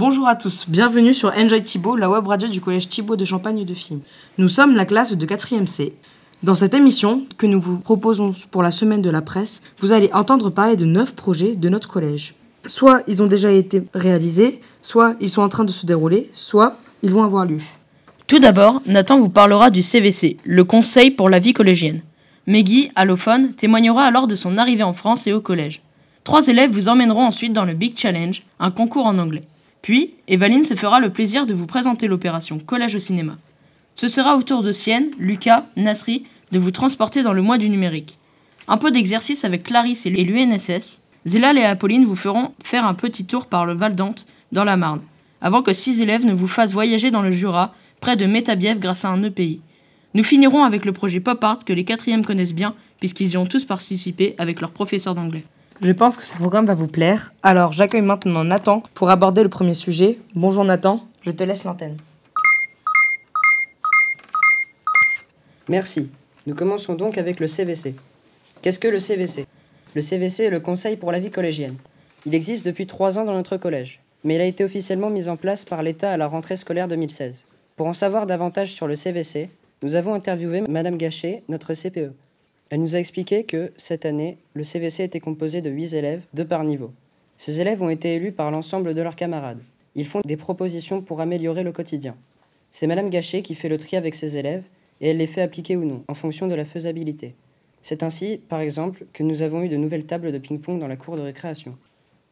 [0.00, 3.66] Bonjour à tous, bienvenue sur Enjoy Thibault, la web radio du collège Thibault de Champagne
[3.66, 4.00] de Film.
[4.38, 5.92] Nous sommes la classe de 4e C.
[6.42, 10.08] Dans cette émission que nous vous proposons pour la semaine de la presse, vous allez
[10.14, 12.34] entendre parler de 9 projets de notre collège.
[12.66, 16.78] Soit ils ont déjà été réalisés, soit ils sont en train de se dérouler, soit
[17.02, 17.60] ils vont avoir lieu.
[18.26, 22.00] Tout d'abord, Nathan vous parlera du CVC, le Conseil pour la vie collégienne.
[22.46, 25.82] Meggy, allophone, témoignera alors de son arrivée en France et au collège.
[26.24, 29.42] Trois élèves vous emmèneront ensuite dans le Big Challenge, un concours en anglais.
[29.82, 33.38] Puis, Evaline se fera le plaisir de vous présenter l'opération Collège au cinéma.
[33.94, 37.68] Ce sera au tour de Sienne, Lucas, Nasri de vous transporter dans le mois du
[37.68, 38.18] numérique.
[38.68, 41.00] Un peu d'exercice avec Clarisse et l'UNSS.
[41.26, 44.76] Zélal et Apolline vous feront faire un petit tour par le Val d'Ante, dans la
[44.76, 45.02] Marne,
[45.40, 49.04] avant que six élèves ne vous fassent voyager dans le Jura, près de Métabiève grâce
[49.04, 49.60] à un EPI.
[50.14, 53.46] Nous finirons avec le projet Pop Art que les quatrièmes connaissent bien, puisqu'ils y ont
[53.46, 55.44] tous participé avec leur professeur d'anglais.
[55.82, 57.32] Je pense que ce programme va vous plaire.
[57.42, 60.18] Alors j'accueille maintenant Nathan pour aborder le premier sujet.
[60.34, 61.96] Bonjour Nathan, je te laisse l'antenne.
[65.70, 66.10] Merci.
[66.46, 67.94] Nous commençons donc avec le CVC.
[68.60, 69.46] Qu'est-ce que le CVC
[69.94, 71.76] Le CVC est le Conseil pour la vie collégienne.
[72.26, 75.38] Il existe depuis trois ans dans notre collège, mais il a été officiellement mis en
[75.38, 77.46] place par l'État à la rentrée scolaire 2016.
[77.76, 79.48] Pour en savoir davantage sur le CVC,
[79.82, 82.12] nous avons interviewé Madame Gachet, notre CPE.
[82.70, 86.44] Elle nous a expliqué que, cette année, le CVC était composé de 8 élèves, deux
[86.44, 86.92] par niveau.
[87.36, 89.58] Ces élèves ont été élus par l'ensemble de leurs camarades.
[89.96, 92.14] Ils font des propositions pour améliorer le quotidien.
[92.70, 94.66] C'est Madame Gachet qui fait le tri avec ses élèves
[95.00, 97.34] et elle les fait appliquer ou non, en fonction de la faisabilité.
[97.82, 100.96] C'est ainsi, par exemple, que nous avons eu de nouvelles tables de ping-pong dans la
[100.96, 101.76] cour de récréation.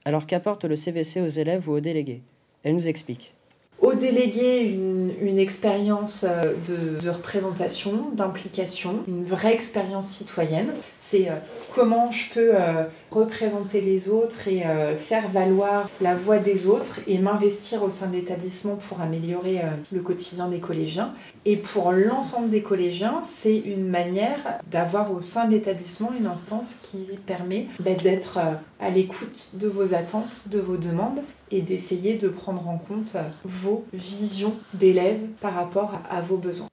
[0.04, 2.22] Alors qu'apporte le CVC aux élèves ou aux délégués?
[2.62, 3.34] Elle nous explique
[3.80, 10.72] aux délégués une, une expérience euh, de, représentation, d'implication, une vraie expérience citoyenne.
[10.98, 11.34] C'est euh,
[11.74, 14.62] comment je peux euh, représenter les autres et
[14.96, 19.60] faire valoir la voix des autres et m'investir au sein de l'établissement pour améliorer
[19.92, 21.14] le quotidien des collégiens.
[21.44, 26.76] Et pour l'ensemble des collégiens, c'est une manière d'avoir au sein de l'établissement une instance
[26.76, 28.38] qui permet bah, d'être
[28.80, 33.84] à l'écoute de vos attentes, de vos demandes et d'essayer de prendre en compte vos
[33.92, 36.68] visions d'élèves par rapport à vos besoins.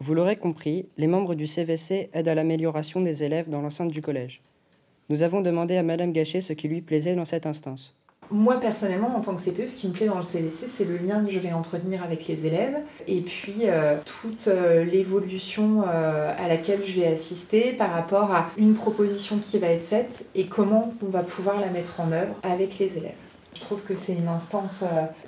[0.00, 4.02] Vous l'aurez compris, les membres du CVC aident à l'amélioration des élèves dans l'enceinte du
[4.02, 4.42] collège.
[5.08, 7.94] Nous avons demandé à Madame Gachet ce qui lui plaisait dans cette instance.
[8.30, 10.96] Moi personnellement, en tant que CPE, ce qui me plaît dans le CVC, c'est le
[10.96, 16.32] lien que je vais entretenir avec les élèves et puis euh, toute euh, l'évolution euh,
[16.38, 20.46] à laquelle je vais assister par rapport à une proposition qui va être faite et
[20.46, 23.12] comment on va pouvoir la mettre en œuvre avec les élèves.
[23.54, 24.82] Je trouve que c'est une instance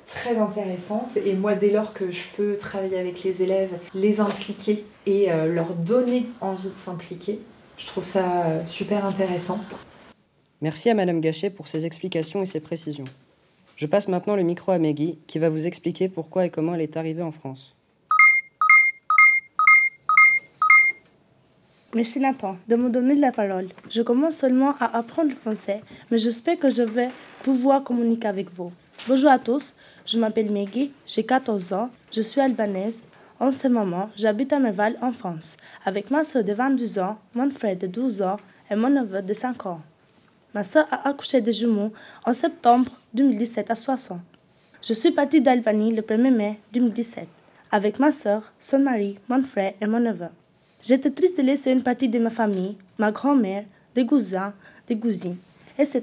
[0.06, 4.87] très intéressante et moi dès lors que je peux travailler avec les élèves, les impliquer
[5.05, 7.41] et leur donner envie de s'impliquer,
[7.77, 9.61] je trouve ça euh, super intéressant.
[10.61, 13.05] Merci à Madame Gachet pour ses explications et ses précisions.
[13.77, 16.81] Je passe maintenant le micro à Meggy qui va vous expliquer pourquoi et comment elle
[16.81, 17.75] est arrivée en France.
[21.95, 23.69] Merci Nathan de me donner la parole.
[23.89, 25.81] Je commence seulement à apprendre le français,
[26.11, 27.09] mais j'espère que je vais
[27.43, 28.73] pouvoir communiquer avec vous.
[29.06, 29.75] Bonjour à tous,
[30.06, 33.09] je m'appelle Meggy, j'ai 14 ans, je suis albanaise.
[33.41, 37.50] En ce moment, j'habite à Merval en France, avec ma soeur de 22 ans, mon
[37.50, 38.39] frère de 12 ans
[38.71, 39.83] et mon neveu de 5 ans.
[40.55, 41.93] Ma soeur a accouché de jumeaux
[42.25, 44.21] en septembre 2017 à 60.
[44.83, 47.27] Je suis partie d'Albanie le 1er mai 2017
[47.73, 50.28] avec ma soeur, son mari, mon frère et mon neveu.
[50.81, 53.65] J'étais triste de laisser une partie de ma famille, ma grand-mère,
[53.97, 54.55] des cousins,
[54.87, 55.39] des cousines,
[55.77, 56.03] etc.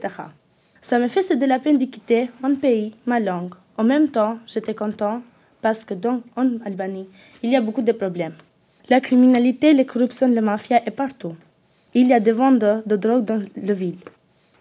[0.82, 3.54] Ça me fait de la peine de quitter mon pays, ma langue.
[3.78, 5.22] En même temps, j'étais content
[5.62, 7.08] parce que dans en Albanie,
[7.44, 8.34] il y a beaucoup de problèmes.
[8.90, 11.36] La criminalité, la corruption, la mafia est partout.
[11.94, 13.98] Il y a des vendeurs de drogue dans la ville.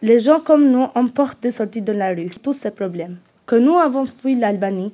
[0.03, 3.17] Les gens comme nous ont peur de sortir de la rue, tous ces problèmes.
[3.47, 4.93] Que nous avons fui l'Albanie,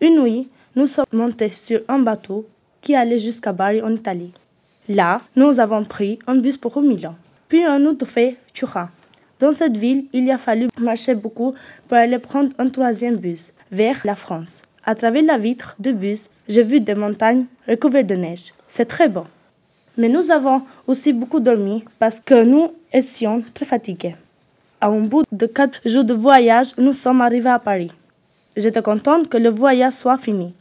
[0.00, 2.46] une nuit, nous sommes montés sur un bateau
[2.80, 4.32] qui allait jusqu'à Bari en Italie.
[4.88, 7.14] Là, nous avons pris un bus pour Milan,
[7.48, 8.90] puis un autre fait Turin.
[9.38, 11.54] Dans cette ville, il a fallu marcher beaucoup
[11.86, 14.62] pour aller prendre un troisième bus vers la France.
[14.84, 18.52] À travers la vitre du bus, j'ai vu des montagnes recouvertes de neige.
[18.66, 19.24] C'est très beau.
[19.96, 24.16] Mais nous avons aussi beaucoup dormi parce que nous étions très fatigués.
[24.80, 27.92] À un bout de quatre jours de voyage, nous sommes arrivés à Paris.
[28.56, 30.52] J'étais contente que le voyage soit fini.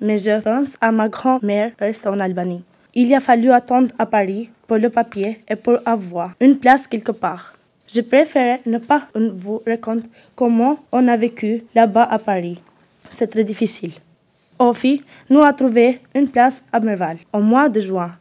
[0.00, 2.64] Mais je pense à ma grand-mère restée en Albanie.
[2.94, 7.12] Il a fallu attendre à Paris pour le papier et pour avoir une place quelque
[7.12, 7.54] part.
[7.86, 12.58] Je préfère ne pas vous raconter comment on a vécu là-bas à Paris.
[13.10, 13.92] C'est très difficile.
[14.58, 18.12] Ofi nous a trouvé une place à Merval au mois de juin.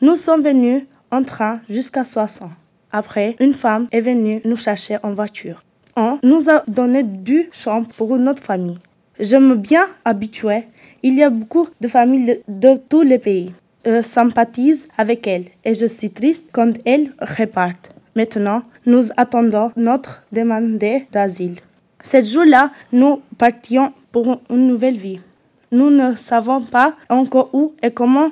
[0.00, 2.50] Nous sommes venus en train jusqu'à Soissons.
[2.92, 5.62] Après, une femme est venue nous chercher en voiture.
[5.96, 8.78] On nous a donné deux chambres pour notre famille.
[9.18, 10.68] J'aime bien habituer.
[11.02, 13.52] Il y a beaucoup de familles de tous les pays.
[13.84, 17.90] Je sympathise avec elles et je suis triste quand elles repartent.
[18.14, 20.78] Maintenant, nous attendons notre demande
[21.10, 21.56] d'asile.
[22.02, 23.92] Ce jour-là, nous partions
[24.50, 25.20] une nouvelle vie.
[25.70, 28.30] Nous ne savons pas encore où et comment.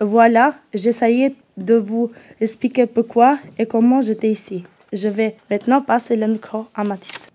[0.00, 4.64] Voilà, j'essayais de vous expliquer pourquoi et comment j'étais ici.
[4.92, 7.28] Je vais maintenant passer le micro à Mathis.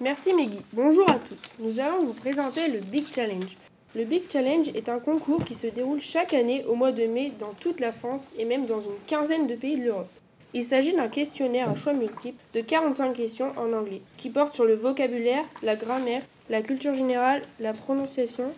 [0.00, 0.60] Merci Meggy.
[0.72, 1.36] Bonjour à tous.
[1.58, 3.56] Nous allons vous présenter le Big Challenge.
[3.94, 7.32] Le Big Challenge est un concours qui se déroule chaque année au mois de mai
[7.38, 10.10] dans toute la France et même dans une quinzaine de pays de l'Europe.
[10.54, 14.64] Il s'agit d'un questionnaire à choix multiples de 45 questions en anglais qui portent sur
[14.64, 18.50] le vocabulaire, la grammaire, la culture générale, la prononciation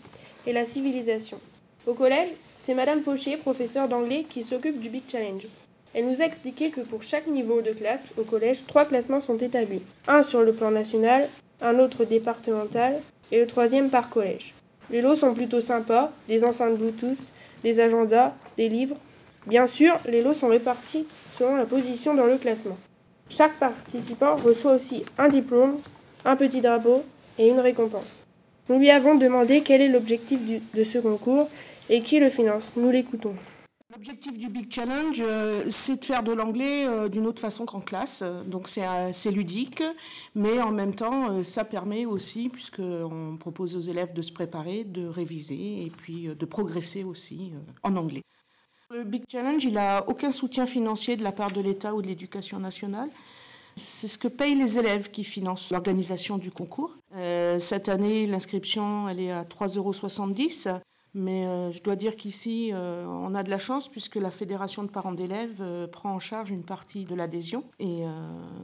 [0.47, 1.41] et la civilisation.
[1.89, 2.29] Au collège,
[2.59, 5.47] c'est Madame Fauché, professeure d'anglais, qui s'occupe du Big Challenge.
[5.93, 9.39] Elle nous a expliqué que pour chaque niveau de classe au collège, trois classements sont
[9.39, 9.83] établis.
[10.07, 11.29] Un sur le plan national,
[11.61, 13.01] un autre départemental
[13.33, 14.55] et le troisième par collège.
[14.91, 17.33] Les lots sont plutôt sympas, des enceintes Bluetooth,
[17.65, 18.97] des agendas, des livres.
[19.47, 22.79] Bien sûr, les lots sont répartis selon la position dans le classement.
[23.29, 25.79] Chaque participant reçoit aussi un diplôme,
[26.25, 27.05] un petit drapeau
[27.39, 28.23] et une récompense.
[28.69, 30.39] Nous lui avons demandé quel est l'objectif
[30.75, 31.49] de ce concours
[31.89, 32.73] et qui le finance.
[32.77, 33.35] Nous l'écoutons.
[33.93, 37.81] L'objectif du Big Challenge, euh, c'est de faire de l'anglais euh, d'une autre façon qu'en
[37.81, 38.23] classe.
[38.47, 39.83] Donc c'est ludique,
[40.37, 44.85] mais en même temps, euh, ça permet aussi, puisqu'on propose aux élèves de se préparer,
[44.85, 48.23] de réviser et puis de progresser aussi en anglais.
[48.93, 52.09] Le Big Challenge, il n'a aucun soutien financier de la part de l'État ou de
[52.09, 53.09] l'éducation nationale.
[53.77, 56.97] C'est ce que payent les élèves qui financent l'organisation du concours.
[57.15, 59.79] cette année, l'inscription, elle est à 3,70
[60.69, 60.81] euros.
[61.15, 64.83] Mais euh, je dois dire qu'ici, euh, on a de la chance puisque la Fédération
[64.85, 68.03] de parents d'élèves euh, prend en charge une partie de l'adhésion et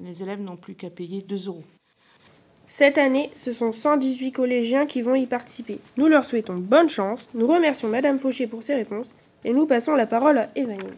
[0.03, 1.65] les élèves n'ont plus qu'à payer 2 euros.
[2.69, 5.79] Cette année, ce sont 118 collégiens qui vont y participer.
[5.97, 9.13] Nous leur souhaitons bonne chance, nous remercions Madame Fauché pour ses réponses
[9.47, 10.97] et nous passons la parole à Evanine.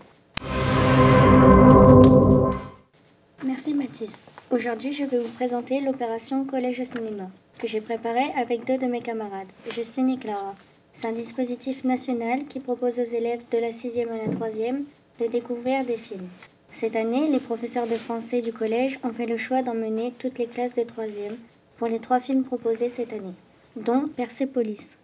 [3.45, 4.27] Merci Mathis.
[4.51, 7.29] Aujourd'hui, je vais vous présenter l'opération Collège cinéma
[7.59, 10.55] que j'ai préparée avec deux de mes camarades, Justine et Clara.
[10.95, 14.85] C'est un dispositif national qui propose aux élèves de la 6e à la 3e
[15.21, 16.29] de découvrir des films.
[16.71, 20.47] Cette année, les professeurs de français du collège ont fait le choix d'emmener toutes les
[20.47, 21.37] classes de 3e
[21.77, 23.35] pour les trois films proposés cette année,
[23.77, 24.97] dont Persepolis.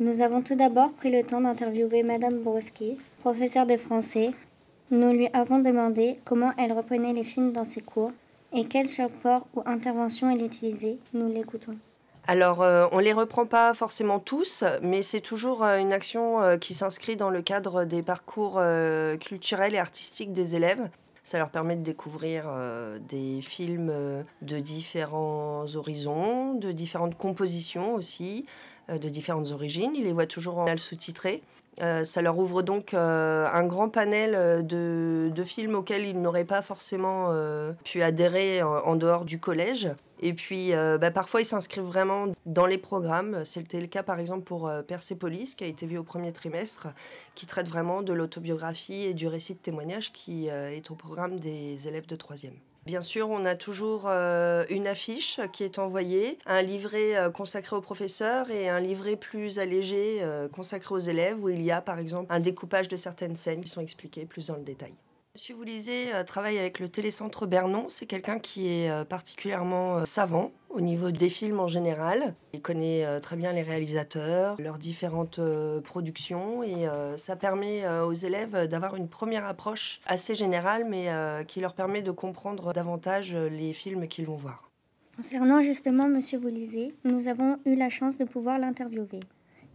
[0.00, 4.30] Nous avons tout d'abord pris le temps d'interviewer Madame Broski, professeure de français.
[4.90, 8.10] Nous lui avons demandé comment elle reprenait les films dans ses cours
[8.54, 10.96] et quel support ou intervention elle utilisait.
[11.12, 11.76] Nous l'écoutons.
[12.26, 16.40] Alors, euh, on ne les reprend pas forcément tous, mais c'est toujours euh, une action
[16.40, 18.58] euh, qui s'inscrit dans le cadre des parcours
[19.20, 20.88] culturels et artistiques des élèves.
[21.22, 22.50] Ça leur permet de découvrir
[23.08, 28.46] des films de différents horizons, de différentes compositions aussi,
[28.88, 29.92] de différentes origines.
[29.94, 31.42] Ils les voient toujours en sous-titré.
[31.80, 36.44] Euh, ça leur ouvre donc euh, un grand panel euh, de, films auxquels ils n'auraient
[36.44, 37.32] pas forcément
[37.84, 39.88] pu adhérer en, dehors du collège.
[40.20, 43.42] Et puis, bah, parfois, ils s'inscrivent vraiment dans les programmes.
[43.46, 46.88] C'était le cas, par exemple, pour Persepolis, qui a été vu au premier trimestre,
[47.34, 51.88] qui traite vraiment de l'autobiographie et du récit de témoignage qui est au programme des
[51.88, 52.54] élèves de troisième.
[52.90, 57.76] Bien sûr, on a toujours euh, une affiche qui est envoyée, un livret euh, consacré
[57.76, 61.80] aux professeurs et un livret plus allégé euh, consacré aux élèves où il y a
[61.80, 64.92] par exemple un découpage de certaines scènes qui sont expliquées plus dans le détail.
[65.36, 67.86] Monsieur Voulizé euh, travaille avec le Télécentre Bernon.
[67.88, 72.34] C'est quelqu'un qui est euh, particulièrement euh, savant au niveau des films en général.
[72.52, 75.40] Il connaît très bien les réalisateurs, leurs différentes
[75.82, 81.08] productions et ça permet aux élèves d'avoir une première approche assez générale mais
[81.48, 84.70] qui leur permet de comprendre davantage les films qu'ils vont voir.
[85.16, 89.20] Concernant justement Monsieur Voulizé, nous avons eu la chance de pouvoir l'interviewer.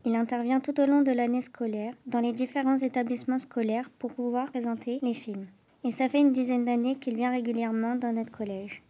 [0.08, 4.52] Il intervient tout au long de l'année scolaire dans les différents établissements scolaires pour pouvoir
[4.52, 5.48] présenter les films.
[5.84, 8.84] Et ça fait une dizaine d'années qu'il vient régulièrement dans notre collège.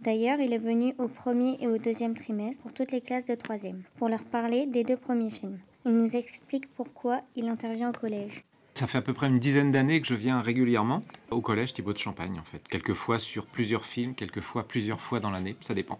[0.00, 3.34] D'ailleurs, il est venu au premier et au deuxième trimestre pour toutes les classes de
[3.34, 5.58] troisième, pour leur parler des deux premiers films.
[5.84, 8.42] Il nous explique pourquoi il intervient au collège.
[8.72, 11.92] Ça fait à peu près une dizaine d'années que je viens régulièrement au collège Thibaut
[11.92, 12.66] de Champagne, en fait.
[12.66, 15.98] Quelquefois sur plusieurs films, quelquefois plusieurs fois dans l'année, ça dépend.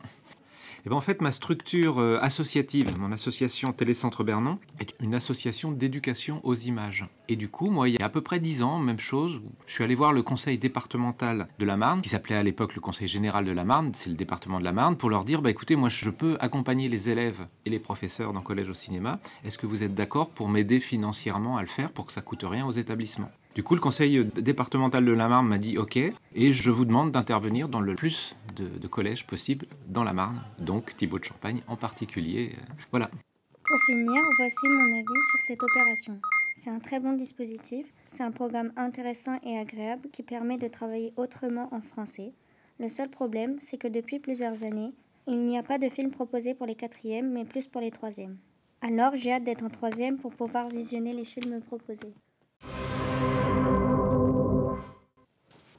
[0.83, 5.15] Et eh ben, en fait, ma structure euh, associative, mon association Télécentre Bernon, est une
[5.15, 7.07] association d'éducation aux images.
[7.29, 9.75] Et du coup, moi, il y a à peu près dix ans, même chose, je
[9.75, 13.07] suis allé voir le conseil départemental de la Marne, qui s'appelait à l'époque le conseil
[13.07, 15.77] général de la Marne, c'est le département de la Marne, pour leur dire, bah, écoutez,
[15.77, 19.21] moi, je peux accompagner les élèves et les professeurs dans Collège au cinéma.
[19.45, 22.43] Est-ce que vous êtes d'accord pour m'aider financièrement à le faire pour que ça coûte
[22.43, 23.31] rien aux établissements?
[23.55, 27.13] Du coup, le conseil départemental de la Marne m'a dit OK, et je vous demande
[27.13, 31.77] d'intervenir dans le plus de, collèges possible dans la Marne, donc Thibaut de Champagne en
[31.77, 32.57] particulier.
[32.91, 33.11] Voilà.
[33.53, 36.19] Pour finir, voici mon avis sur cette opération.
[36.57, 41.13] C'est un très bon dispositif, c'est un programme intéressant et agréable qui permet de travailler
[41.17, 42.33] autrement en français.
[42.81, 44.93] Le seul problème, c'est que depuis plusieurs années,
[45.27, 48.39] il n'y a pas de film proposé pour les quatrièmes, mais plus pour les troisièmes.
[48.81, 52.15] Alors j'ai hâte d'être en troisième pour pouvoir visionner les films proposés.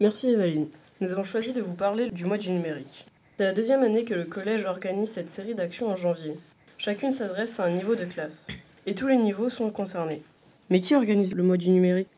[0.03, 0.67] Merci Evaline.
[0.99, 3.05] Nous avons choisi de vous parler du mois du numérique.
[3.37, 6.37] C'est la deuxième année que le collège organise cette série d'actions en janvier.
[6.77, 8.49] Chacune s'adresse à un niveau de classe.
[8.85, 10.21] Et tous les niveaux sont concernés.
[10.69, 12.09] Mais qui organise le mois du numérique?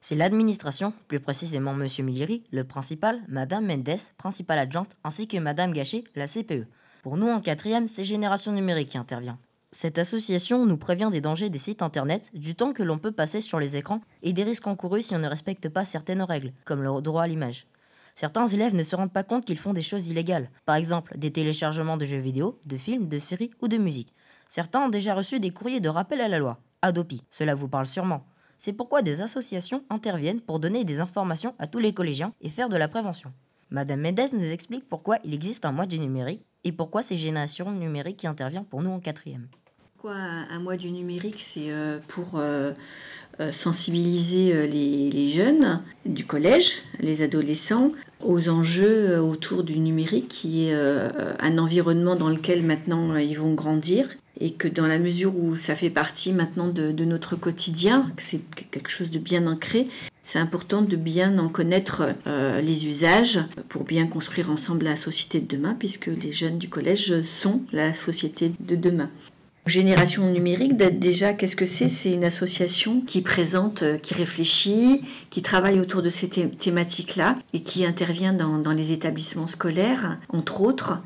[0.00, 5.74] C'est l'administration, plus précisément Monsieur Milliri, le principal, Madame Mendes, principale adjointe, ainsi que Madame
[5.74, 6.64] Gachet, la CPE.
[7.02, 9.38] Pour nous en quatrième, c'est Génération Numérique qui intervient.
[9.72, 13.40] Cette association nous prévient des dangers des sites internet, du temps que l'on peut passer
[13.40, 16.82] sur les écrans et des risques encourus si on ne respecte pas certaines règles, comme
[16.82, 17.66] le droit à l'image.
[18.16, 21.30] Certains élèves ne se rendent pas compte qu'ils font des choses illégales, par exemple des
[21.30, 24.12] téléchargements de jeux vidéo, de films, de séries ou de musique.
[24.48, 27.86] Certains ont déjà reçu des courriers de rappel à la loi, Adopi, cela vous parle
[27.86, 28.26] sûrement.
[28.58, 32.68] C'est pourquoi des associations interviennent pour donner des informations à tous les collégiens et faire
[32.68, 33.32] de la prévention.
[33.70, 37.70] Madame Mendes nous explique pourquoi il existe un mois du numérique et pourquoi c'est Génération
[37.70, 39.46] Numérique qui intervient pour nous en quatrième?
[39.96, 42.72] Pourquoi un mois du numérique C'est euh, pour euh,
[43.40, 47.92] euh, sensibiliser les, les, jeunes du collège, les adolescents,
[48.24, 54.08] aux enjeux autour du numérique, qui est un environnement dans lequel maintenant ils vont grandir
[54.40, 58.22] et que dans la mesure où ça fait partie maintenant de, de notre quotidien, que
[58.22, 58.40] c'est
[58.70, 59.88] quelque chose de bien ancré,
[60.30, 65.40] c'est important de bien en connaître euh, les usages pour bien construire ensemble la société
[65.40, 69.10] de demain, puisque les jeunes du collège sont la société de demain.
[69.66, 71.88] Génération numérique, déjà, qu'est-ce que c'est?
[71.88, 77.64] C'est une association qui présente, euh, qui réfléchit, qui travaille autour de ces thématiques-là et
[77.64, 80.98] qui intervient dans, les établissements scolaires, entre autres,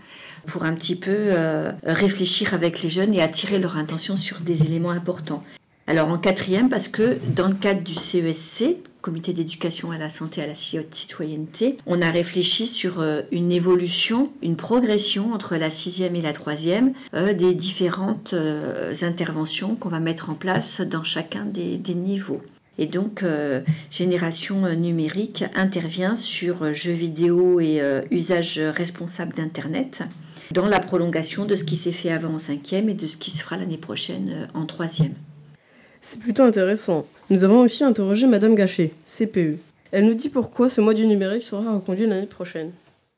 [0.44, 4.64] pour un petit peu euh, réfléchir avec les jeunes et attirer leur attention sur des
[4.64, 5.42] éléments importants.
[5.86, 8.64] Alors en quatrième, parce que dans le cadre du CESC,
[9.04, 14.32] Comité d'éducation à la santé à la citoyenneté, on a réfléchi sur euh, une évolution,
[14.40, 20.00] une progression entre la sixième et la troisième euh, des différentes euh, interventions qu'on va
[20.00, 22.40] mettre en place dans chacun des niveaux.
[22.78, 23.22] Et donc,
[23.90, 27.80] Génération numérique intervient sur jeux vidéo et
[28.10, 30.02] usage responsable d'Internet
[30.50, 33.30] dans la prolongation de ce qui s'est fait avant en cinquième et de ce qui
[33.30, 35.14] se fera l'année prochaine en troisième.
[36.06, 37.06] C'est plutôt intéressant.
[37.30, 39.56] Nous avons aussi interrogé Madame Gachet, CPE.
[39.90, 42.72] Elle nous dit pourquoi ce mois du numérique sera reconduit l'année prochaine.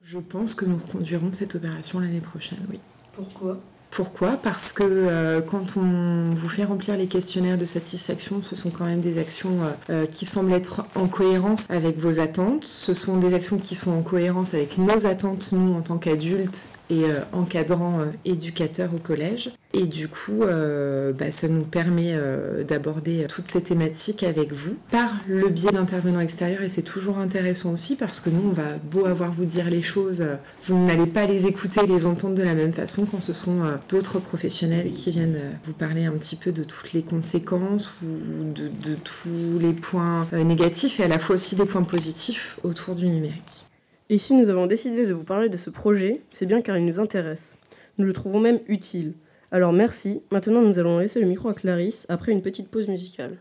[0.05, 2.79] Je pense que nous reconduirons cette opération l'année prochaine, oui.
[3.13, 3.59] Pourquoi?
[3.91, 4.37] Pourquoi?
[4.37, 8.85] Parce que euh, quand on vous fait remplir les questionnaires de satisfaction, ce sont quand
[8.85, 12.63] même des actions euh, euh, qui semblent être en cohérence avec vos attentes.
[12.63, 16.67] Ce sont des actions qui sont en cohérence avec nos attentes, nous, en tant qu'adultes
[16.91, 19.51] et euh, encadrant euh, éducateur au collège.
[19.73, 22.17] Et du coup, euh, bah, ça nous permet
[22.67, 26.63] d'aborder toutes ces thématiques avec vous par le biais d'intervenants extérieurs.
[26.63, 29.83] Et c'est toujours intéressant aussi parce que nous, on va beau avoir vous dire les
[29.83, 30.25] choses,
[30.65, 33.59] vous n'allez pas les écouter, les entendre de la même façon quand ce sont
[33.91, 38.69] d'autres professionnels qui viennent vous parler un petit peu de toutes les conséquences ou de,
[38.69, 43.09] de tous les points négatifs et à la fois aussi des points positifs autour du
[43.09, 43.56] numérique.
[44.09, 46.85] Et si nous avons décidé de vous parler de ce projet, c'est bien car il
[46.85, 47.59] nous intéresse.
[47.99, 49.15] Nous le trouvons même utile.
[49.51, 53.39] Alors merci, maintenant nous allons laisser le micro à Clarisse après une petite pause musicale.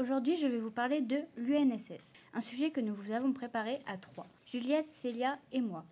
[0.00, 3.98] Aujourd'hui, je vais vous parler de l'UNSS, un sujet que nous vous avons préparé à
[3.98, 5.84] trois, Juliette, Célia et moi.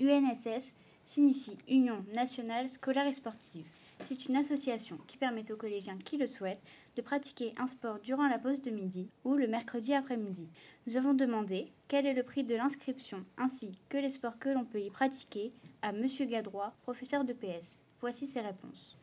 [0.00, 3.68] UNSS signifie Union nationale scolaire et sportive.
[4.00, 6.66] C'est une association qui permet aux collégiens qui le souhaitent
[6.96, 10.48] de pratiquer un sport durant la pause de midi ou le mercredi après-midi.
[10.88, 14.64] Nous avons demandé quel est le prix de l'inscription ainsi que les sports que l'on
[14.64, 15.52] peut y pratiquer
[15.82, 17.78] à Monsieur Gadroit, professeur de PS.
[18.00, 18.96] Voici ses réponses.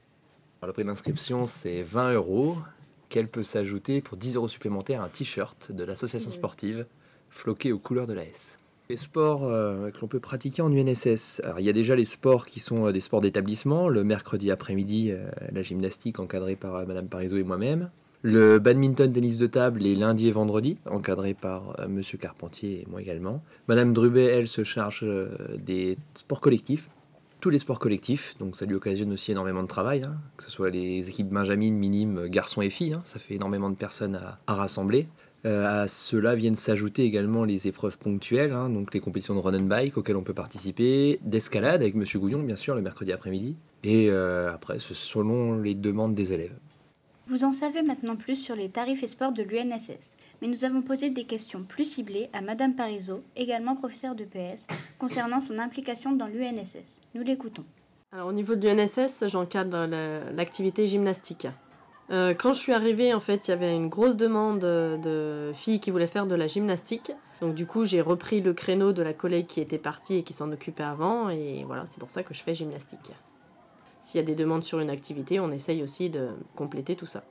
[0.61, 2.57] Le prix d'inscription, c'est 20 euros,
[3.09, 6.85] qu'elle peut s'ajouter pour 10 euros supplémentaires un t-shirt de l'association sportive
[7.29, 8.57] floqué aux couleurs de la S.
[8.89, 11.41] Les sports euh, que l'on peut pratiquer en UNSS.
[11.43, 13.89] Alors, il y a déjà les sports qui sont euh, des sports d'établissement.
[13.89, 17.89] Le mercredi après-midi, euh, la gymnastique encadrée par Madame Parizeau et moi-même.
[18.21, 22.99] Le badminton tennis de table les lundis et vendredis, encadré par Monsieur Carpentier et moi
[22.99, 23.43] également.
[23.67, 25.05] Madame Drubet, elle, se charge
[25.59, 26.89] des sports collectifs,
[27.45, 30.49] tous les sports collectifs, donc ça lui occasionne aussi énormément de travail, hein, que ce
[30.49, 34.55] soit les équipes Benjamin, minimes, garçons et filles, hein, ça fait énormément de personnes à,
[34.55, 35.07] rassembler.
[35.45, 39.53] Euh, à cela viennent s'ajouter également les épreuves ponctuelles, hein, donc les compétitions de run
[39.59, 43.57] and bike auxquelles on peut participer, d'escalade avec Monsieur Gouillon bien sûr le mercredi après-midi,
[43.83, 46.57] et euh, après c'est selon les demandes des élèves.
[47.27, 50.81] Vous en savez maintenant plus sur les tarifs et sports de l'UNSS, mais nous avons
[50.83, 54.67] posé des questions plus ciblées à Madame Parizeau, également professeure de PS,
[54.99, 57.01] concernant son implication dans l'UNSS.
[57.15, 57.63] Nous l'écoutons.
[58.11, 61.47] Alors, au niveau de l'UNSS, j'encadre la- l'activité gymnastique.
[62.11, 65.79] Euh, quand je suis arrivée, en fait, il y avait une grosse demande de filles
[65.79, 67.11] qui voulaient faire de la gymnastique.
[67.41, 70.33] Donc, du coup, j'ai repris le créneau de la collègue qui était partie et qui
[70.33, 71.29] s'en occupait avant.
[71.29, 73.11] Et voilà, c'est pour ça que je fais gymnastique.
[74.05, 77.23] S'il y a des demandes sur une activité, on essaye aussi de compléter tout ça.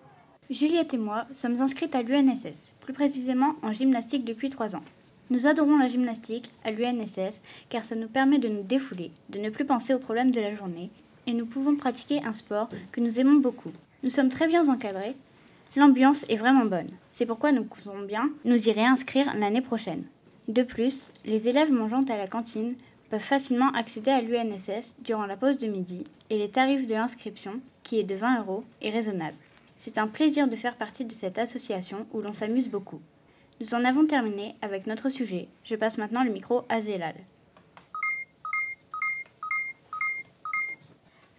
[0.51, 4.83] Juliette et moi sommes inscrites à l'UNSS, plus précisément en gymnastique depuis trois ans.
[5.31, 9.51] Nous adorons la gymnastique à l'UNSS car ça nous permet de nous défouler, de ne
[9.51, 10.91] plus penser aux problèmes de la journée,
[11.29, 13.71] et nous pouvons pratiquer un sport que nous aimons beaucoup.
[14.03, 15.15] Nous sommes très bien encadrés,
[15.77, 16.91] l'ambiance est vraiment bonne.
[17.13, 20.03] C'est pourquoi nous comptons bien nous y réinscrire l'année prochaine.
[20.49, 22.73] De plus, les élèves mangeant à la cantine
[23.15, 27.61] peuvent facilement accéder à l'UNSS durant la pause de midi et les tarifs de l'inscription,
[27.85, 29.37] qui est de 20 euros, est raisonnable.
[29.77, 33.01] C'est un plaisir de faire partie de cette association où l'on s'amuse beaucoup.
[33.61, 35.47] Nous en avons terminé avec notre sujet.
[35.63, 37.15] Je passe maintenant le micro à Zélal.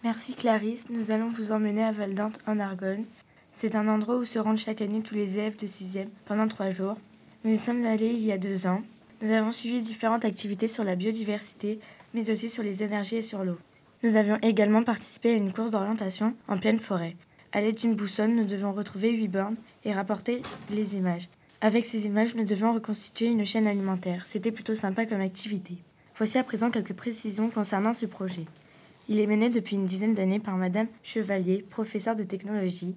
[0.06, 3.04] Merci Clarisse, nous allons vous emmener à Valdante en Argonne.
[3.52, 6.70] C'est un endroit où se rendent chaque année tous les élèves de 6e pendant trois
[6.70, 6.96] jours.
[7.44, 8.82] Nous y sommes allés il y a deux ans.
[9.22, 11.80] Nous avons suivi différentes activités sur la biodiversité,
[12.14, 13.58] mais aussi sur les énergies et sur l'eau.
[14.04, 17.16] Nous avions également participé à une course d'orientation en pleine forêt.
[17.54, 21.30] À l'aide d'une boussole, nous devions retrouver huit bornes et rapporter les images.
[21.62, 24.24] Avec ces images, nous devions reconstituer une chaîne alimentaire.
[24.26, 25.78] C'était plutôt sympa comme activité.
[26.18, 28.46] Voici à présent quelques précisions concernant ce projet.
[29.08, 32.96] Il est mené depuis une dizaine d'années par Madame Chevalier, professeure de technologie,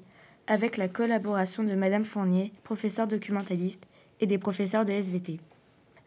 [0.48, 3.86] avec la collaboration de Madame Fournier, professeure documentaliste,
[4.20, 5.38] et des professeurs de SVT.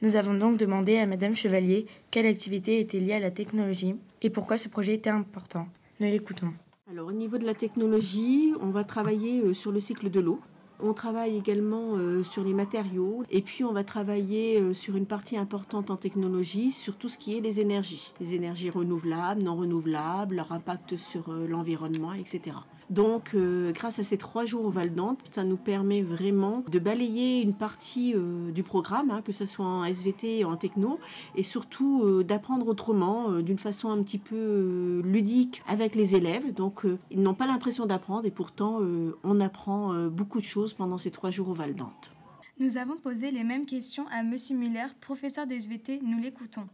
[0.03, 4.31] Nous avons donc demandé à Madame Chevalier quelle activité était liée à la technologie et
[4.31, 5.67] pourquoi ce projet était important.
[5.99, 6.53] Nous l'écoutons.
[6.89, 10.39] Alors au niveau de la technologie, on va travailler euh, sur le cycle de l'eau.
[10.79, 15.05] On travaille également euh, sur les matériaux et puis on va travailler euh, sur une
[15.05, 18.11] partie importante en technologie sur tout ce qui est les énergies.
[18.19, 22.55] Les énergies renouvelables, non renouvelables, leur impact sur l'environnement, etc.
[22.89, 26.79] Donc euh, grâce à ces trois jours au Val d'Ante, ça nous permet vraiment de
[26.79, 30.99] balayer une partie euh, du programme, hein, que ce soit en SVT, en techno,
[31.35, 36.53] et surtout euh, d'apprendre autrement, d'une façon un petit peu ludique avec les élèves.
[36.53, 38.79] Donc ils n'ont pas l'impression d'apprendre et pourtant
[39.23, 42.11] on apprend beaucoup de choses pendant ces trois jours au Val d'Ante.
[42.59, 45.99] Nous avons posé les mêmes questions à Monsieur Muller, professeur d'SVT.
[46.03, 46.67] Nous l'écoutons.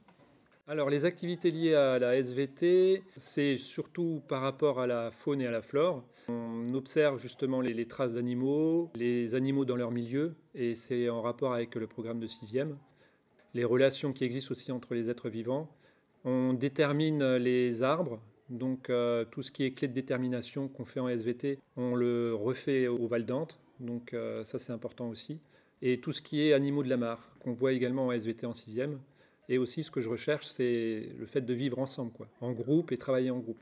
[0.70, 5.48] Alors les activités liées à la SVT, c'est surtout par rapport à la faune et
[5.48, 6.04] à la flore.
[6.28, 11.54] On observe justement les, traces d'animaux, les animaux dans leur milieu, et c'est en rapport
[11.54, 12.78] avec le programme de sixième.
[13.54, 15.70] Les relations qui existent aussi entre les êtres vivants.
[16.26, 21.00] On détermine les arbres, donc euh, tout ce qui est clé de détermination qu'on fait
[21.00, 25.40] en SVT, on le refait au Val d'Ante, donc euh, ça c'est important aussi.
[25.82, 28.54] Et tout ce qui est animaux de la mare, qu'on voit également en SVT en
[28.54, 29.00] sixième.
[29.50, 32.92] Et aussi, ce que je recherche, c'est le fait de vivre ensemble, quoi, en groupe
[32.92, 33.62] et travailler en groupe.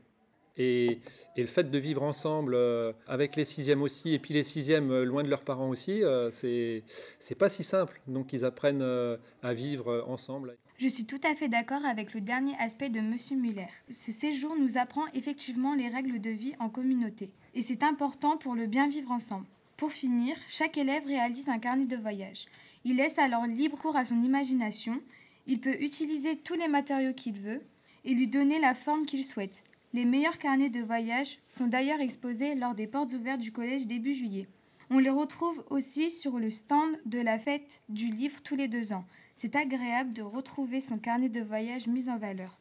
[0.58, 1.00] Et,
[1.36, 5.04] le fait de vivre ensemble euh, avec les sixièmes aussi, et puis les sixièmes euh,
[5.04, 8.00] loin de leurs parents aussi, euh, c'est pas si simple.
[8.06, 10.56] Donc ils apprennent euh, à vivre ensemble.
[10.78, 13.68] Je suis tout à fait d'accord avec le dernier aspect de Monsieur Muller.
[13.90, 17.30] Ce séjour nous apprend effectivement les règles de vie en communauté.
[17.54, 19.46] Et c'est important pour le bien vivre ensemble.
[19.76, 22.46] Pour finir, chaque élève réalise un carnet de voyage.
[22.84, 25.00] Il laisse alors libre cours à son imagination.
[25.46, 27.62] Il peut utiliser tous les matériaux qu'il veut
[28.04, 29.64] et lui donner la forme qu'il souhaite.
[29.92, 34.12] Les meilleurs carnets de voyage sont d'ailleurs exposés lors des portes ouvertes du collège début
[34.12, 34.48] juillet.
[34.90, 38.92] On les retrouve aussi sur le stand de la fête du livre tous les deux
[38.92, 39.04] ans.
[39.34, 42.58] C'est agréable de retrouver son carnet de voyage mis en valeur.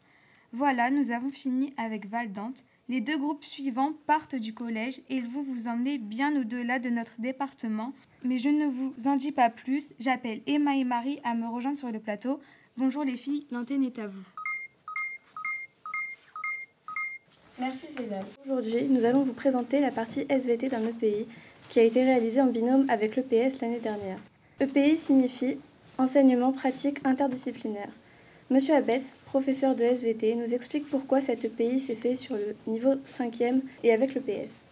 [0.52, 2.64] Voilà, nous avons fini avec Valdante.
[2.88, 7.20] Les deux groupes suivants partent du collège et vont vous emmener bien au-delà de notre
[7.20, 7.94] département.
[8.24, 9.94] Mais je ne vous en dis pas plus.
[10.00, 12.40] J'appelle Emma et Marie à me rejoindre sur le plateau.
[12.78, 14.24] Bonjour les filles, l'antenne est à vous.
[17.58, 18.26] Merci Zédal.
[18.44, 21.26] Aujourd'hui, nous allons vous présenter la partie SVT d'un EPI
[21.70, 24.20] qui a été réalisée en binôme avec l'EPS l'année dernière.
[24.60, 25.58] EPI signifie
[25.98, 27.88] enseignement pratique interdisciplinaire.
[28.50, 32.96] Monsieur Abès, professeur de SVT, nous explique pourquoi cet EPI s'est fait sur le niveau
[33.06, 34.70] 5e et avec l'EPS.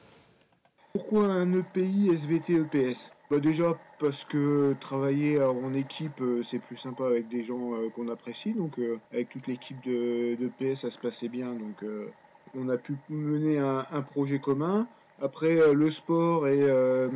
[0.92, 6.76] Pourquoi un EPI SVT EPS bah Déjà parce que travailler en équipe euh, c'est plus
[6.76, 8.52] sympa avec des gens euh, qu'on apprécie.
[8.52, 11.54] Donc euh, avec toute l'équipe de, PS ça se passait bien.
[11.54, 12.12] Donc euh,
[12.54, 14.88] on a pu mener un, projet commun.
[15.22, 17.08] Après euh, le sport et euh,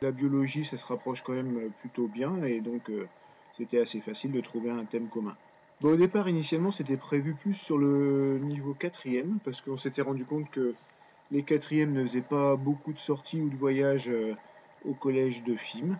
[0.00, 3.08] la biologie ça se rapproche quand même plutôt bien et donc euh,
[3.56, 5.34] c'était assez facile de trouver un thème commun.
[5.80, 10.24] Bon, au départ, initialement, c'était prévu plus sur le niveau quatrième, parce qu'on s'était rendu
[10.24, 10.74] compte que
[11.30, 14.34] les quatrièmes ne faisaient pas beaucoup de sorties ou de voyages euh,
[14.86, 15.98] au collège de FIM.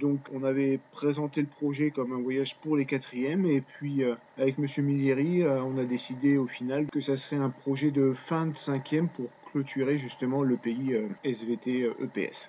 [0.00, 4.14] Donc, on avait présenté le projet comme un voyage pour les quatrièmes, et puis euh,
[4.38, 8.12] avec Monsieur Millieri, euh, on a décidé au final que ça serait un projet de
[8.12, 12.48] fin de cinquième pour clôturer justement le pays euh, SVT EPS.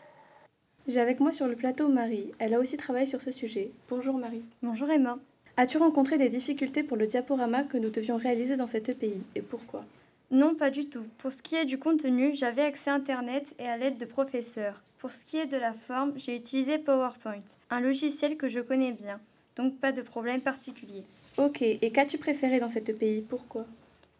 [0.87, 2.31] J'ai avec moi sur le plateau Marie.
[2.39, 3.71] Elle a aussi travaillé sur ce sujet.
[3.89, 4.43] Bonjour Marie.
[4.61, 5.17] Bonjour Emma.
[5.57, 9.41] As-tu rencontré des difficultés pour le diaporama que nous devions réaliser dans cet EPI et
[9.41, 9.85] pourquoi?
[10.31, 11.05] Non, pas du tout.
[11.19, 14.81] Pour ce qui est du contenu, j'avais accès à Internet et à l'aide de professeurs.
[15.05, 18.91] Pour ce qui est de la forme, j'ai utilisé PowerPoint, un logiciel que je connais
[18.91, 19.19] bien,
[19.55, 21.03] donc pas de problème particulier.
[21.37, 23.67] Ok, et qu'as-tu préféré dans cet EPI Pourquoi?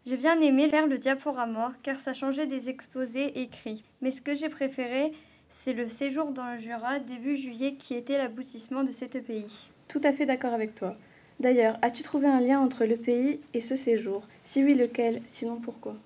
[0.06, 3.82] J'ai bien aimé faire le diaporama car ça changeait des exposés écrits.
[4.00, 5.10] Mais ce que j'ai préféré,
[5.48, 9.68] c'est le séjour dans le Jura début juillet qui était l'aboutissement de cet EPI.
[9.88, 10.94] Tout à fait d'accord avec toi.
[11.40, 14.28] D'ailleurs, as-tu trouvé un lien entre l'EPI et ce séjour?
[14.44, 15.20] Si oui, lequel?
[15.26, 15.96] Sinon, pourquoi?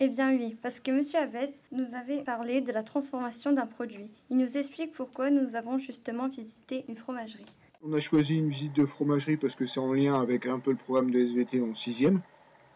[0.00, 1.02] Eh bien oui, parce que M.
[1.14, 4.10] Aves nous avait parlé de la transformation d'un produit.
[4.28, 7.46] Il nous explique pourquoi nous avons justement visité une fromagerie.
[7.84, 10.72] On a choisi une visite de fromagerie parce que c'est en lien avec un peu
[10.72, 12.22] le programme de SVT en sixième,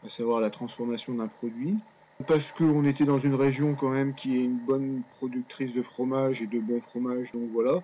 [0.04, 1.76] à savoir la transformation d'un produit.
[2.26, 6.42] Parce qu'on était dans une région quand même qui est une bonne productrice de fromage
[6.42, 7.82] et de bons fromages, donc voilà.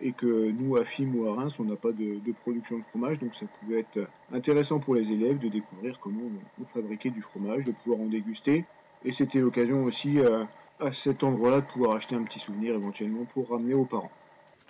[0.00, 3.18] Et que nous, à FIM ou à Reims, on n'a pas de, production de fromage,
[3.18, 7.22] donc ça pouvait être intéressant pour les élèves de découvrir comment on, on fabriquait du
[7.22, 8.64] fromage, de pouvoir en déguster.
[9.04, 10.44] Et c'était l'occasion aussi euh,
[10.80, 14.10] à cet endroit-là de pouvoir acheter un petit souvenir éventuellement pour ramener aux parents.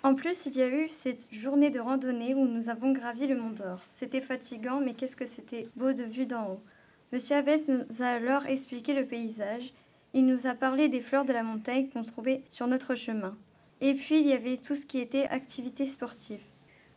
[0.03, 3.35] En plus, il y a eu cette journée de randonnée où nous avons gravi le
[3.35, 3.81] Mont d'Or.
[3.89, 6.61] C'était fatigant, mais qu'est-ce que c'était beau de vue d'en haut.
[7.11, 9.73] Monsieur Abbès nous a alors expliqué le paysage.
[10.13, 13.35] Il nous a parlé des fleurs de la montagne qu'on trouvait sur notre chemin.
[13.87, 16.41] Et puis, il y avait tout ce qui était activités sportives.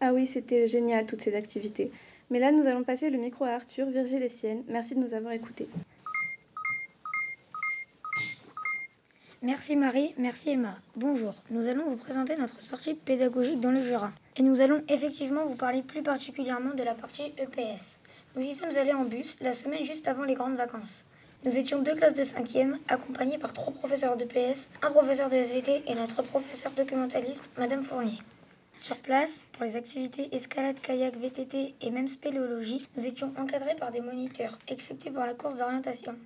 [0.00, 1.92] Ah oui, c'était génial toutes ces activités.
[2.30, 4.64] Mais là, nous allons passer le micro à Arthur, Virgile et Sienne.
[4.68, 5.68] Merci de nous avoir écoutés.
[9.42, 10.78] Merci Marie, merci Emma.
[10.96, 14.10] Bonjour, nous allons vous présenter notre sortie pédagogique dans le Jura.
[14.38, 18.00] Et nous allons effectivement vous parler plus particulièrement de la partie EPS.
[18.34, 21.04] Nous y sommes allés en bus la semaine juste avant les grandes vacances.
[21.44, 25.84] Nous étions deux classes de 5e, accompagnés par trois professeurs d'EPS, un professeur de SVT
[25.86, 28.18] et notre professeur documentaliste, Madame Fournier.
[28.76, 33.92] Sur place, pour les activités escalade, kayak, VTT et même spéléologie, nous étions encadrés par
[33.92, 36.16] des moniteurs, excepté pour la course d'orientation.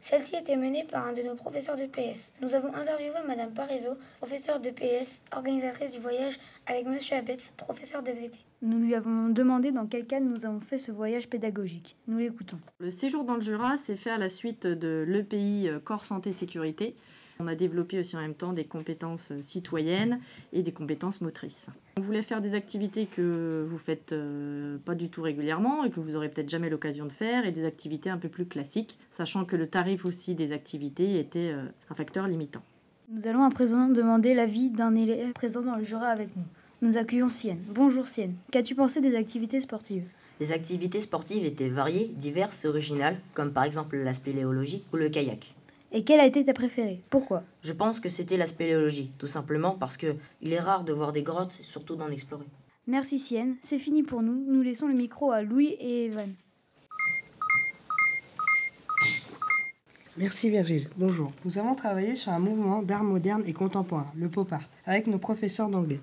[0.00, 2.32] Celle-ci était menée par un de nos professeurs de PS.
[2.40, 8.02] Nous avons interviewé Madame Parizeau, professeure de PS, organisatrice du voyage, avec Monsieur Abetz, professeur
[8.02, 8.38] d'SVT.
[8.62, 11.96] Nous lui avons demandé dans quel cadre nous avons fait ce voyage pédagogique.
[12.06, 12.58] Nous l'écoutons.
[12.78, 16.32] Le séjour dans le Jura s'est fait à la suite de l'EPI euh, Corps Santé
[16.32, 16.96] Sécurité.
[17.40, 20.18] On a développé aussi en même temps des compétences citoyennes
[20.52, 21.66] et des compétences motrices.
[21.98, 26.00] On voulait faire des activités que vous faites euh, pas du tout régulièrement et que
[26.00, 29.44] vous aurez peut-être jamais l'occasion de faire et des activités un peu plus classiques, sachant
[29.44, 32.62] que le tarif aussi des activités était euh, un facteur limitant.
[33.10, 36.44] Nous allons à présent demander l'avis d'un élève présent dans le Jura avec nous.
[36.82, 37.58] Nous accueillons Sienne.
[37.68, 38.34] Bonjour Sienne.
[38.52, 40.06] Qu'as-tu pensé des activités sportives?
[40.40, 45.54] Les activités sportives étaient variées, diverses, originales, comme par exemple la spéléologie ou le kayak.
[45.90, 47.02] Et quelle a été ta préférée?
[47.08, 47.44] Pourquoi?
[47.62, 51.12] Je pense que c'était la spéléologie, tout simplement parce que il est rare de voir
[51.12, 52.44] des grottes, surtout d'en explorer.
[52.86, 53.56] Merci Sienne.
[53.62, 54.44] C'est fini pour nous.
[54.48, 56.28] Nous laissons le micro à Louis et Evan.
[60.18, 60.88] Merci Virgile.
[60.96, 61.32] Bonjour.
[61.44, 65.18] Nous avons travaillé sur un mouvement d'art moderne et contemporain, le pop art, avec nos
[65.18, 66.00] professeurs d'anglais.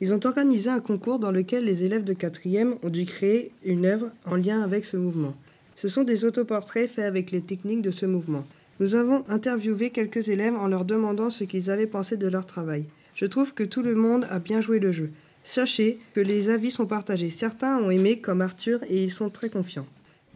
[0.00, 3.86] Ils ont organisé un concours dans lequel les élèves de 4e ont dû créer une
[3.86, 5.34] œuvre en lien avec ce mouvement.
[5.76, 8.44] Ce sont des autoportraits faits avec les techniques de ce mouvement.
[8.80, 12.86] Nous avons interviewé quelques élèves en leur demandant ce qu'ils avaient pensé de leur travail.
[13.14, 15.10] Je trouve que tout le monde a bien joué le jeu.
[15.44, 17.30] Sachez que les avis sont partagés.
[17.30, 19.86] Certains ont aimé comme Arthur et ils sont très confiants.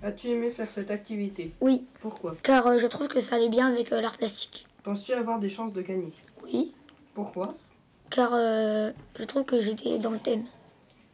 [0.03, 1.53] As-tu aimé faire cette activité?
[1.61, 1.85] Oui.
[2.01, 2.37] Pourquoi?
[2.43, 4.67] Car euh, je trouve que ça allait bien avec euh, l'art plastique.
[4.85, 6.13] Penses-tu avoir des chances de gagner?
[6.45, 6.73] Oui.
[7.15, 7.57] Pourquoi?
[8.11, 10.45] Car euh, je trouve que j'étais dans le thème.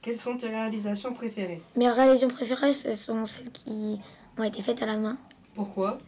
[0.03, 1.63] Quelles sont tes réalisations préférées?
[1.77, 3.99] Mes réalisations préférées, ce sont celles qui
[4.37, 5.17] ont été faites à la main.
[5.55, 5.99] Pourquoi?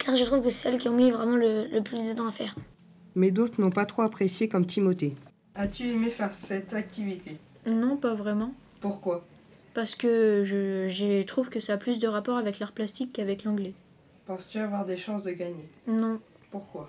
[0.00, 2.26] Car je trouve que c'est celles qui ont mis vraiment le, le plus de temps
[2.26, 2.56] à faire.
[3.14, 5.14] Mais d'autres n'ont pas trop apprécié comme Timothée.
[5.54, 7.36] As-tu aimé faire cette activité?
[7.66, 8.54] Non, pas vraiment.
[8.80, 9.26] Pourquoi?
[9.74, 13.44] Parce que je, je trouve que ça a plus de rapport avec l'art plastique qu'avec
[13.44, 13.74] l'anglais.
[14.26, 15.68] Penses-tu avoir des chances de gagner?
[15.86, 16.18] Non.
[16.50, 16.88] Pourquoi?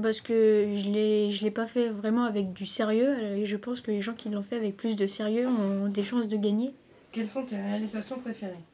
[0.00, 3.80] Parce que je l'ai, je l'ai pas fait vraiment avec du sérieux et je pense
[3.80, 6.72] que les gens qui l'ont fait avec plus de sérieux ont des chances de gagner.
[7.12, 8.64] Quelles sont tes réalisations préférées?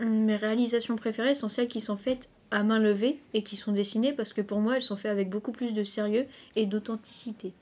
[0.00, 4.12] Mes réalisations préférées sont celles qui sont faites à main levée et qui sont dessinées
[4.12, 7.52] parce que pour moi elles sont faites avec beaucoup plus de sérieux et d'authenticité.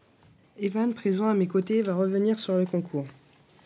[0.61, 3.07] Evan, présent à mes côtés, va revenir sur le concours.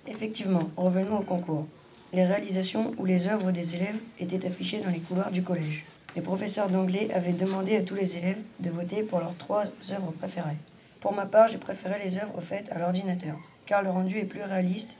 [0.07, 1.67] Effectivement, revenons au concours.
[2.13, 5.85] Les réalisations ou les œuvres des élèves étaient affichées dans les couloirs du collège.
[6.15, 10.13] Les professeurs d'anglais avaient demandé à tous les élèves de voter pour leurs trois œuvres
[10.13, 10.59] préférées.
[11.01, 14.43] Pour ma part, j'ai préféré les œuvres faites à l'ordinateur, car le rendu est plus
[14.43, 14.97] réaliste.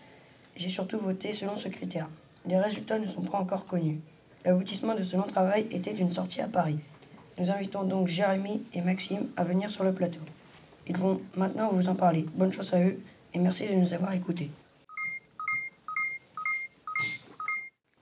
[0.57, 2.09] J'ai surtout voté selon ce critère.
[2.47, 4.01] Les résultats ne sont pas encore connus.
[4.45, 6.79] L'aboutissement de ce long travail était une sortie à Paris.
[7.39, 10.21] Nous invitons donc Jérémy et Maxime à venir sur le plateau.
[10.89, 12.27] Ils vont maintenant vous en parler.
[12.35, 12.99] Bonne chance à eux
[13.35, 14.51] et merci de nous avoir écoutés.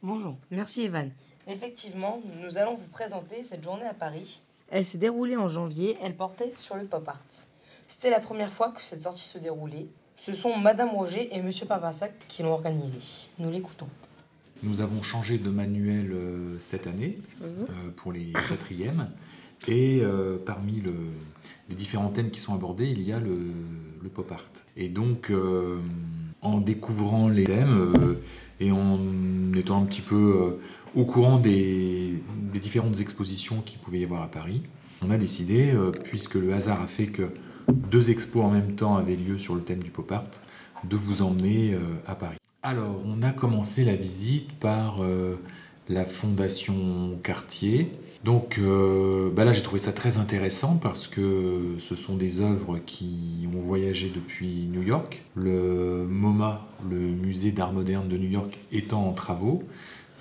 [0.03, 1.11] Bonjour, merci Evan.
[1.47, 4.41] Effectivement, nous allons vous présenter cette journée à Paris.
[4.71, 7.21] Elle s'est déroulée en janvier, elle portait sur le pop art.
[7.87, 9.89] C'était la première fois que cette sortie se déroulait.
[10.17, 13.29] Ce sont Madame Roger et Monsieur Papassac qui l'ont organisée.
[13.39, 13.89] Nous l'écoutons.
[14.63, 17.47] Nous avons changé de manuel euh, cette année Mhm.
[17.47, 19.09] euh, pour les quatrièmes.
[19.69, 20.93] Et euh, parmi le-
[21.69, 23.37] les différents thèmes qui sont abordés, il y a le,
[24.03, 24.47] le pop art.
[24.77, 25.31] Et donc,
[26.43, 27.95] en découvrant les thèmes
[28.59, 28.99] et en
[29.55, 30.57] étant un petit peu
[30.97, 32.15] au courant des,
[32.53, 34.63] des différentes expositions qu'il pouvait y avoir à Paris,
[35.03, 35.73] on a décidé,
[36.05, 37.31] puisque le hasard a fait que
[37.69, 40.25] deux expos en même temps avaient lieu sur le thème du pop art,
[40.89, 42.39] de vous emmener à Paris.
[42.63, 45.37] Alors, on a commencé la visite par euh,
[45.89, 47.91] la Fondation Cartier.
[48.23, 52.79] Donc euh, bah là, j'ai trouvé ça très intéressant parce que ce sont des œuvres
[52.85, 55.23] qui ont voyagé depuis New York.
[55.35, 59.63] Le MoMA, le musée d'art moderne de New York, étant en travaux,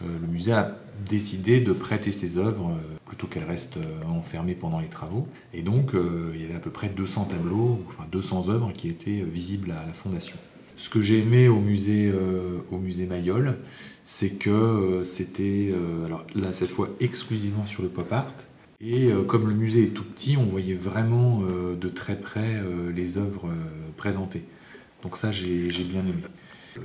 [0.02, 0.78] euh, le musée a
[1.10, 2.72] décidé de prêter ses œuvres
[3.06, 5.28] plutôt qu'elles restent enfermées pendant les travaux.
[5.54, 9.24] Et donc, il y avait à peu près 200 tableaux, enfin 200 œuvres qui étaient
[9.24, 10.36] visibles à la Fondation.
[10.80, 13.58] Ce que j'ai aimé au musée, euh, au musée Mayol,
[14.06, 18.34] c'est que euh, c'était, euh, alors là cette fois exclusivement sur le pop art.
[18.82, 22.64] Et comme le musée est tout petit, on voyait vraiment de très près
[22.96, 23.50] les œuvres
[23.98, 24.46] présentées.
[25.04, 26.24] Donc ça, j'ai bien aimé.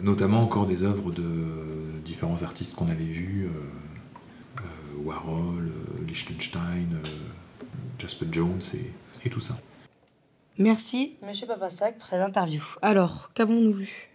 [0.02, 1.22] Notamment encore des œuvres de
[2.04, 3.48] différents artistes qu'on avait vus,
[5.04, 5.70] Warhol,
[6.08, 6.98] Liechtenstein,
[8.00, 8.60] Jasper Jones
[9.24, 9.56] et tout ça.
[10.58, 12.62] Merci, Monsieur Papassac, pour cette interview.
[12.80, 14.08] Alors, qu'avons-nous vu?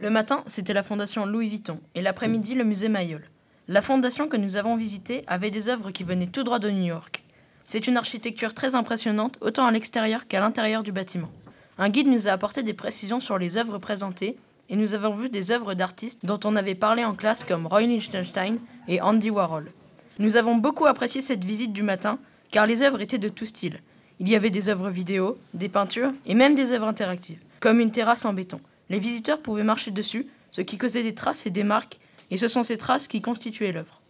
[0.00, 3.22] Le matin, c'était la fondation Louis Vuitton et l'après-midi, le musée Mayol.
[3.68, 6.86] La fondation que nous avons visitée avait des œuvres qui venaient tout droit de New
[6.86, 7.22] York.
[7.62, 11.30] C'est une architecture très impressionnante, autant à l'extérieur qu'à l'intérieur du bâtiment.
[11.78, 14.36] Un guide nous a apporté des précisions sur les œuvres présentées
[14.68, 17.82] et nous avons vu des œuvres d'artistes dont on avait parlé en classe comme Roy
[17.82, 19.70] Lichtenstein et Andy Warhol.
[20.18, 22.18] Nous avons beaucoup apprécié cette visite du matin
[22.50, 23.80] car les œuvres étaient de tout style.
[24.18, 27.90] Il y avait des œuvres vidéo, des peintures et même des œuvres interactives, comme une
[27.90, 28.60] terrasse en béton.
[28.88, 31.98] Les visiteurs pouvaient marcher dessus, ce qui causait des traces et des marques,
[32.30, 34.00] et ce sont ces traces qui constituaient l'œuvre.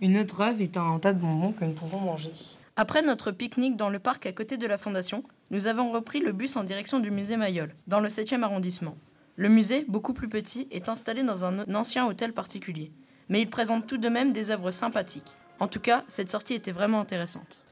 [0.00, 2.32] Une autre œuvre est un tas de bonbons que nous pouvons manger.
[2.74, 5.22] Après notre pique-nique dans le parc à côté de la fondation,
[5.52, 8.96] nous avons repris le bus en direction du musée Mayol, dans le 7e arrondissement.
[9.36, 12.90] Le musée, beaucoup plus petit, est installé dans un ancien hôtel particulier,
[13.28, 15.32] mais il présente tout de même des œuvres sympathiques.
[15.60, 17.62] En tout cas, cette sortie était vraiment intéressante.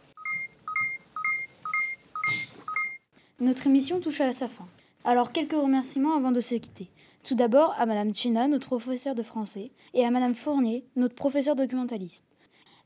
[3.40, 4.68] Notre émission touche à sa fin.
[5.02, 6.90] Alors quelques remerciements avant de se quitter.
[7.24, 11.56] Tout d'abord à Madame Chena, notre professeure de français, et à Madame Fournier, notre professeure
[11.56, 12.26] documentaliste.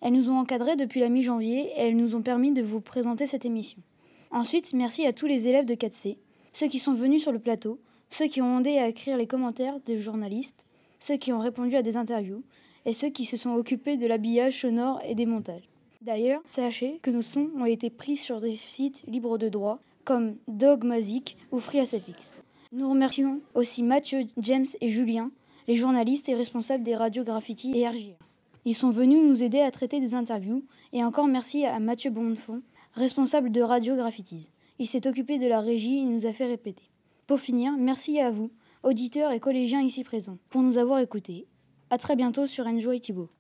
[0.01, 3.27] Elles nous ont encadrés depuis la mi-janvier et elles nous ont permis de vous présenter
[3.27, 3.83] cette émission.
[4.31, 6.19] Ensuite, merci à tous les élèves de 4C,
[6.53, 9.81] ceux qui sont venus sur le plateau, ceux qui ont aidé à écrire les commentaires
[9.87, 10.67] des journalistes,
[11.01, 12.45] ceux qui ont répondu à des interviews,
[12.87, 15.69] et ceux qui se sont occupés de l'habillage sonore et des montages.
[16.01, 20.37] D'ailleurs, sachez que nos sons ont été pris sur des sites libres de droit comme
[20.49, 22.37] Dogmazic ou FreeASFX.
[22.73, 25.31] Nous remercions aussi Mathieu, James et Julien,
[25.69, 28.19] les journalistes et responsables des radios Graffiti et RJR.
[28.64, 32.62] Ils sont venus nous aider à traiter des interviews et encore merci à Mathieu Bonnefond,
[32.95, 34.51] responsable de Radio Graffitis.
[34.79, 36.90] Il s'est occupé de la régie et nous a fait répéter.
[37.27, 38.51] Pour finir, merci à vous,
[38.83, 41.47] auditeurs et collégiens ici présents, pour nous avoir écoutés.
[41.90, 43.31] À très bientôt sur Enjoy Thibault.